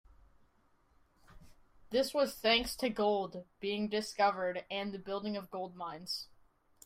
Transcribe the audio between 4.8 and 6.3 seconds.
the building of gold mines.